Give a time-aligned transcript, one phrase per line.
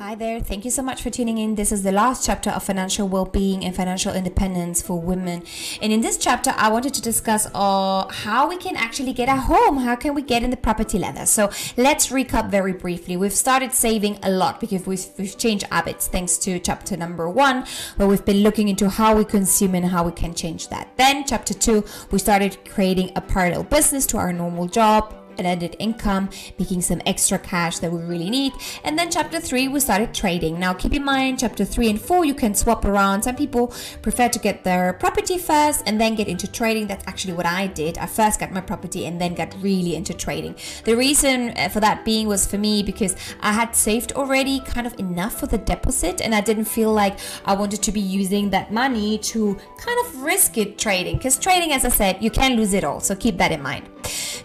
[0.00, 0.38] Hi there.
[0.38, 1.56] Thank you so much for tuning in.
[1.56, 5.42] This is the last chapter of financial well-being and financial independence for women.
[5.82, 9.34] And in this chapter, I wanted to discuss uh, how we can actually get a
[9.34, 9.78] home.
[9.78, 11.26] How can we get in the property ladder?
[11.26, 13.16] So let's recap very briefly.
[13.16, 17.66] We've started saving a lot because we've, we've changed habits thanks to chapter number one,
[17.96, 20.96] where we've been looking into how we consume and how we can change that.
[20.96, 26.30] Then chapter two, we started creating a parallel business to our normal job added income,
[26.58, 28.52] making some extra cash that we really need.
[28.84, 30.58] And then chapter three, we started trading.
[30.58, 33.22] Now, keep in mind, chapter three and four, you can swap around.
[33.22, 36.86] Some people prefer to get their property first and then get into trading.
[36.86, 37.98] That's actually what I did.
[37.98, 40.56] I first got my property and then got really into trading.
[40.84, 44.86] The reason uh, for that being was for me because I had saved already kind
[44.86, 48.50] of enough for the deposit and I didn't feel like I wanted to be using
[48.50, 51.16] that money to kind of risk it trading.
[51.16, 53.00] Because trading, as I said, you can lose it all.
[53.00, 53.97] So keep that in mind.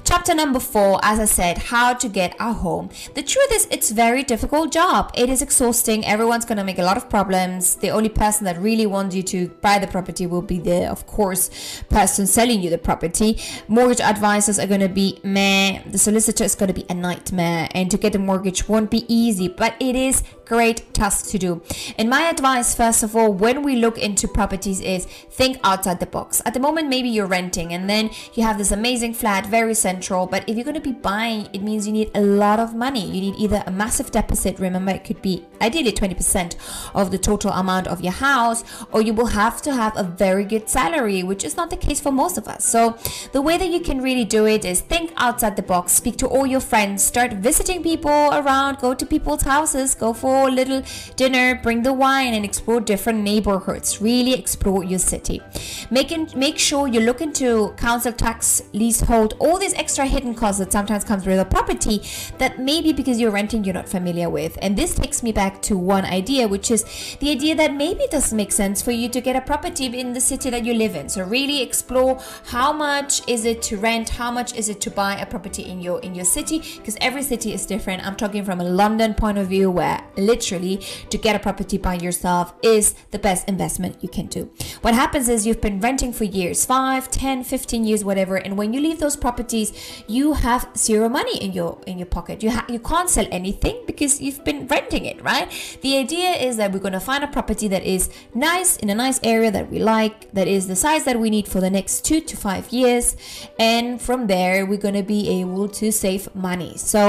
[0.04, 2.90] Chapter number four, as I said, how to get a home.
[3.16, 5.12] The truth is, it's very difficult job.
[5.16, 6.06] It is exhausting.
[6.06, 7.76] Everyone's gonna make a lot of problems.
[7.76, 11.08] The only person that really wants you to buy the property will be the, of
[11.08, 11.50] course,
[11.90, 13.40] person selling you the property.
[13.68, 15.82] Mortgage advisors are gonna be meh.
[15.86, 19.48] The solicitor is gonna be a nightmare, and to get a mortgage won't be easy.
[19.48, 21.62] But it is great task to do.
[21.98, 26.06] And my advice, first of all, when we look into properties, is think outside the
[26.06, 26.42] box.
[26.46, 30.28] At the moment, maybe you're renting, and then you have this amazing flat, very central.
[30.28, 33.06] But if you're going to be buying, it means you need a lot of money.
[33.06, 34.60] You need either a massive deposit.
[34.60, 36.56] Remember, it could be ideally 20%
[36.94, 40.44] of the total amount of your house, or you will have to have a very
[40.44, 42.66] good salary, which is not the case for most of us.
[42.66, 42.98] So
[43.32, 46.28] the way that you can really do it is think outside the box, speak to
[46.28, 50.84] all your friends, start visiting people around, go to people's houses, go for a little
[51.16, 54.02] dinner, bring the wine, and explore different neighborhoods.
[54.02, 55.42] Really explore your city.
[55.90, 60.72] Making make sure you look into council tax, leasehold, all these extra hidden costs that
[60.72, 62.02] sometimes comes with a property
[62.38, 64.58] that maybe because you're renting you're not familiar with.
[64.62, 66.84] And this takes me back to one idea, which is
[67.20, 70.14] the idea that maybe it doesn't make sense for you to get a property in
[70.14, 71.10] the city that you live in.
[71.10, 75.16] So really explore how much is it to rent, how much is it to buy
[75.16, 78.06] a property in your in your city, because every city is different.
[78.06, 80.78] I'm talking from a London point of view where literally
[81.10, 84.50] to get a property by yourself is the best investment you can do.
[84.82, 88.36] What happens is you've been renting for years 5, 10, 15 years, whatever.
[88.36, 89.70] And when you leave those properties,
[90.08, 92.44] you have zero money in your in your pocket.
[92.44, 95.48] You, ha- you can't sell anything because you've been renting it, right?
[95.82, 98.98] The idea is that we're going to find a property that is nice in a
[99.06, 102.04] nice area that we like, that is the size that we need for the next
[102.04, 103.16] two to five years.
[103.58, 106.74] And from there, we're going to be able to save money.
[106.78, 107.02] So,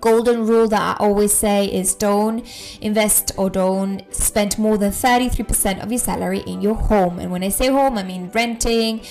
[0.00, 2.38] golden rule that I always say is don't
[2.80, 7.18] invest or don't spend more than 33% of your salary in your home.
[7.18, 9.02] And when I say home, I mean renting,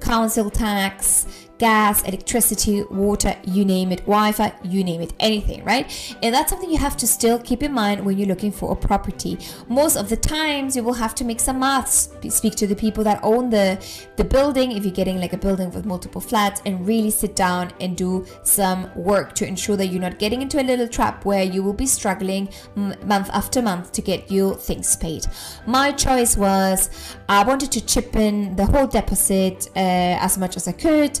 [0.00, 1.26] council tax,
[1.60, 6.16] gas, electricity, water, you name it, Wi Fi, you name it, anything, right?
[6.22, 8.76] And that's something you have to still keep in mind when you're looking for a
[8.76, 9.38] property.
[9.68, 13.04] Most of the times, you will have to make some maths, speak to the people
[13.04, 13.78] that own the,
[14.16, 17.70] the building, if you're getting like a building with multiple flats, and really sit down
[17.80, 21.44] and do some work to ensure that you're not getting into a little trap where
[21.44, 25.26] you will be struggling month after month to get your things paid.
[25.66, 26.88] My choice was
[27.28, 31.20] I wanted to chip in the whole deposit uh, as much as I could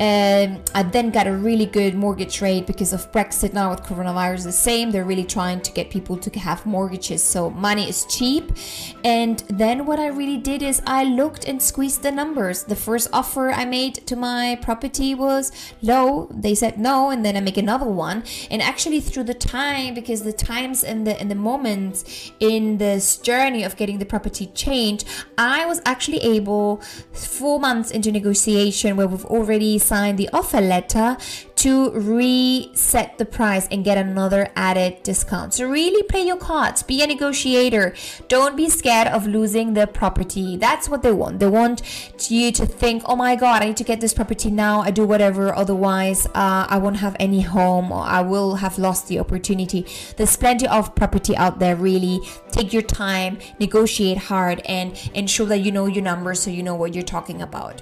[0.00, 4.42] um, I then got a really good mortgage rate because of Brexit now with coronavirus
[4.42, 4.90] the same.
[4.90, 8.50] They're really trying to get people to have mortgages, so money is cheap.
[9.04, 12.64] And then what I really did is I looked and squeezed the numbers.
[12.64, 16.28] The first offer I made to my property was low.
[16.32, 18.24] They said no, and then I make another one.
[18.50, 23.16] And actually through the time, because the times and the and the moments in this
[23.18, 25.06] journey of getting the property changed,
[25.38, 26.78] I was actually able
[27.12, 31.16] four months into negotiation where we've already sign the offer letter
[31.64, 35.54] to reset the price and get another added discount.
[35.54, 37.94] So really play your cards, be a negotiator.
[38.28, 40.58] Don't be scared of losing the property.
[40.58, 41.40] That's what they want.
[41.40, 41.80] They want
[42.28, 44.80] you to think, oh my God, I need to get this property now.
[44.80, 45.54] I do whatever.
[45.54, 49.86] Otherwise, uh, I won't have any home or I will have lost the opportunity.
[50.18, 51.76] There's plenty of property out there.
[51.76, 52.20] Really
[52.50, 56.74] take your time, negotiate hard, and ensure that you know your numbers so you know
[56.74, 57.80] what you're talking about.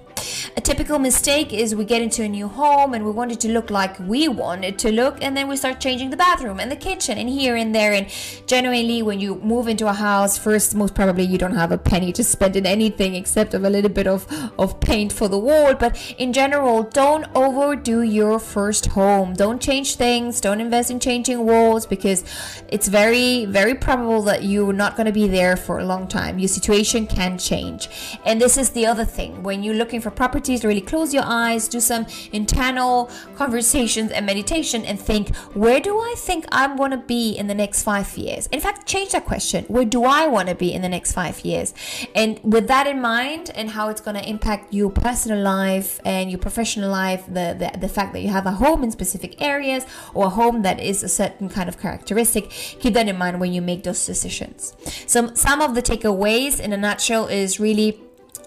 [0.57, 3.49] A typical mistake is we get into a new home and we want it to
[3.49, 6.71] look like we want it to look, and then we start changing the bathroom and
[6.71, 7.93] the kitchen and here and there.
[7.93, 8.07] And
[8.47, 12.13] generally, when you move into a house, first, most probably you don't have a penny
[12.13, 14.27] to spend in anything except of a little bit of,
[14.59, 15.75] of paint for the wall.
[15.75, 19.35] But in general, don't overdo your first home.
[19.35, 20.41] Don't change things.
[20.41, 22.25] Don't invest in changing walls because
[22.69, 26.39] it's very, very probable that you're not going to be there for a long time.
[26.39, 27.89] Your situation can change.
[28.25, 31.69] And this is the other thing when you're looking for properties, really close your eyes,
[31.69, 36.97] do some internal conversations and meditation and think, where do I think I'm going to
[36.97, 38.47] be in the next five years?
[38.47, 39.67] In fact, change that question.
[39.67, 41.75] Where do I want to be in the next five years?
[42.15, 46.31] And with that in mind and how it's going to impact your personal life and
[46.31, 49.85] your professional life, the, the, the fact that you have a home in specific areas
[50.15, 53.53] or a home that is a certain kind of characteristic, keep that in mind when
[53.53, 54.75] you make those decisions.
[55.07, 58.01] So some of the takeaways in a nutshell is really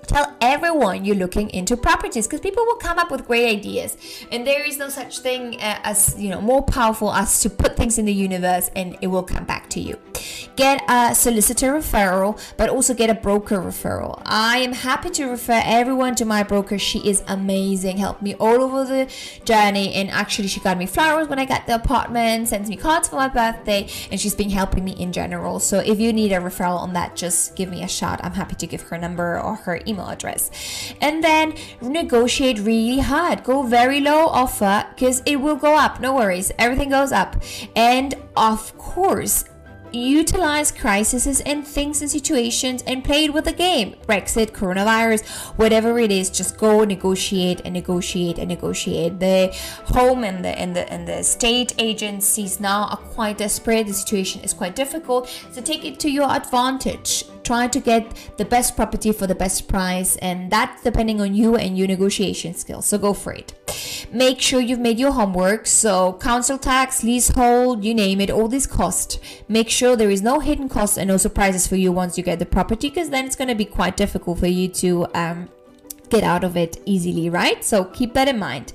[0.06, 3.98] tell everyone you're looking into properties because people will come up with great ideas.
[4.32, 7.76] And there is no such thing uh, as you know more powerful as to put
[7.76, 10.00] things in the universe and it will come back to you
[10.56, 15.62] get a solicitor referral but also get a broker referral i am happy to refer
[15.64, 19.12] everyone to my broker she is amazing helped me all over the
[19.46, 23.08] journey and actually she got me flowers when i got the apartment sends me cards
[23.08, 26.40] for my birthday and she's been helping me in general so if you need a
[26.40, 29.56] referral on that just give me a shout i'm happy to give her number or
[29.56, 30.52] her email address.
[31.02, 33.44] And then negotiate really hard.
[33.44, 36.00] Go very low offer because it will go up.
[36.00, 36.52] No worries.
[36.58, 37.36] Everything goes up.
[37.76, 39.46] And of course,
[39.96, 43.96] utilize crises and things and situations and play it with the game.
[44.08, 45.26] Brexit, coronavirus,
[45.58, 49.20] whatever it is, just go negotiate and negotiate and negotiate.
[49.20, 49.56] The
[49.86, 53.88] home and the and the and the state agencies now are quite desperate.
[53.88, 55.30] The situation is quite difficult.
[55.52, 59.68] So take it to your advantage try to get the best property for the best
[59.68, 63.65] price and that's depending on you and your negotiation skills so go for it
[64.12, 65.68] make sure you've made your homework.
[65.68, 70.40] So council tax leasehold you name it all these costs make sure there is no
[70.40, 73.36] hidden costs and no surprises for you once you get the property because then it's
[73.36, 75.50] going to be quite difficult for you to um,
[76.10, 77.64] get out of it easily right?
[77.64, 78.74] So keep that in mind.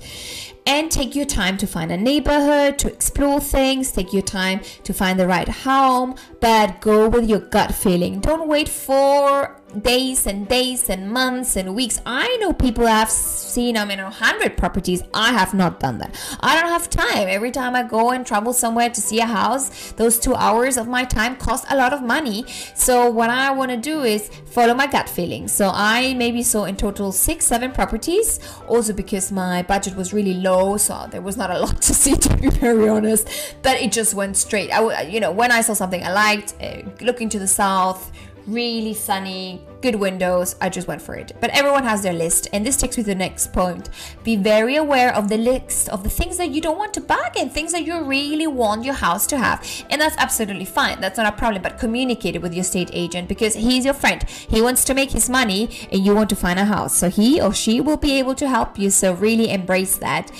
[0.65, 4.93] And take your time to find a neighborhood, to explore things, take your time to
[4.93, 8.19] find the right home, but go with your gut feeling.
[8.19, 12.01] Don't wait for days and days and months and weeks.
[12.05, 15.01] I know people have seen, I mean, a hundred properties.
[15.13, 16.15] I have not done that.
[16.39, 17.27] I don't have time.
[17.27, 20.87] Every time I go and travel somewhere to see a house, those two hours of
[20.87, 22.45] my time cost a lot of money.
[22.75, 25.47] So what I want to do is follow my gut feeling.
[25.47, 28.39] So I maybe saw in total six, seven properties.
[28.67, 32.15] Also because my budget was really low, so there was not a lot to see
[32.15, 33.27] to be very honest.
[33.61, 34.71] But it just went straight.
[34.71, 38.11] I, you know, when I saw something I liked, uh, looking to the south
[38.47, 40.55] really sunny, good windows.
[40.61, 41.33] I just went for it.
[41.39, 43.89] But everyone has their list, and this takes me to the next point.
[44.23, 47.49] Be very aware of the list of the things that you don't want to bargain,
[47.49, 49.65] things that you really want your house to have.
[49.89, 51.01] And that's absolutely fine.
[51.01, 51.61] That's not a problem.
[51.61, 54.23] But communicate it with your state agent because he's your friend.
[54.29, 56.95] He wants to make his money, and you want to find a house.
[56.95, 58.89] So he or she will be able to help you.
[58.89, 60.31] So really embrace that.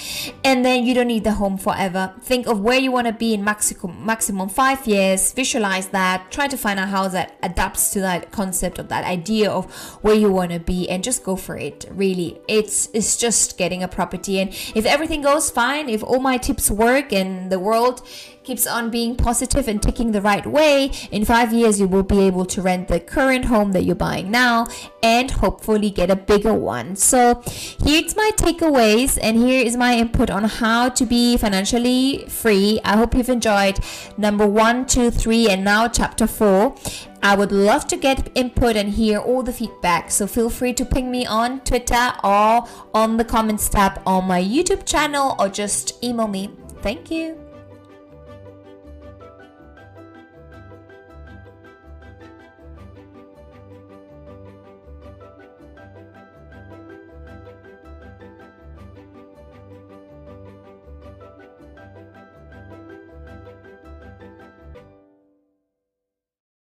[0.44, 2.14] And then you don't need the home forever.
[2.22, 5.34] Think of where you want to be in maximum maximum five years.
[5.34, 6.32] Visualize that.
[6.32, 9.66] Try to find a house that adapts to that concept of that idea of
[10.04, 13.82] where you want to be and just go for it really it's it's just getting
[13.82, 18.02] a property and if everything goes fine if all my tips work and the world
[18.44, 22.20] keeps on being positive and ticking the right way, in five years you will be
[22.22, 24.68] able to rent the current home that you're buying now
[25.04, 26.96] and hopefully get a bigger one.
[26.96, 27.42] So
[27.84, 32.80] here's my takeaways and here is my input on how to be financially free.
[32.84, 33.80] I hope you've enjoyed
[34.18, 36.76] number one, two, three, and now chapter four.
[37.24, 40.10] I would love to get input and hear all the feedback.
[40.10, 44.42] So feel free to ping me on Twitter or on the comments tab on my
[44.42, 46.50] YouTube channel or just email me.
[46.82, 47.51] Thank you.